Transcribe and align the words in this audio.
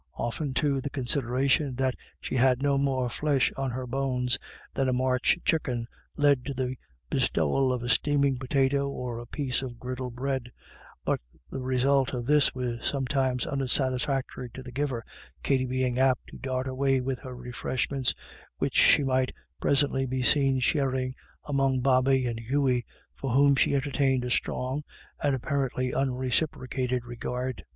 Often, 0.15 0.55
too, 0.55 0.81
the 0.81 0.89
consideration 0.89 1.75
that 1.75 1.93
she 2.19 2.33
had 2.35 2.59
no 2.63 2.79
more 2.79 3.07
flesh 3.07 3.51
on 3.55 3.69
her 3.69 3.85
bones 3.85 4.39
than 4.73 4.89
a 4.89 4.93
March 4.93 5.37
chucken 5.45 5.85
led 6.17 6.43
to 6.45 6.55
the 6.55 6.75
bestowal 7.11 7.71
of 7.71 7.83
a 7.83 7.89
steaming 7.89 8.39
potato, 8.39 8.89
or 8.89 9.19
a 9.19 9.27
piece 9.27 9.61
of 9.61 9.77
griddle 9.79 10.09
bread; 10.09 10.51
but 11.05 11.21
the 11.51 11.61
result 11.61 12.15
of 12.15 12.25
this 12.25 12.51
was 12.55 12.83
sometimes 12.83 13.45
unsatisfactory 13.45 14.49
to 14.55 14.63
the 14.63 14.71
giver, 14.71 15.05
Katty 15.43 15.67
being 15.67 15.99
apt 15.99 16.29
to 16.29 16.37
dart 16.39 16.67
away 16.67 16.99
with 16.99 17.19
her 17.19 17.35
refreshments, 17.35 18.15
which 18.57 18.75
she 18.77 19.03
might 19.03 19.31
presently 19.59 20.07
be 20.07 20.23
seen 20.23 20.59
sharing 20.61 21.13
among 21.45 21.79
Bobby 21.81 22.25
and 22.25 22.39
Hughey, 22.39 22.85
for 23.13 23.29
whom 23.33 23.55
she 23.55 23.75
entertained 23.75 24.25
a 24.25 24.31
strong 24.31 24.83
and 25.21 25.35
apparently 25.35 25.91
unreciprocated 25.91 27.05
regard. 27.05 27.63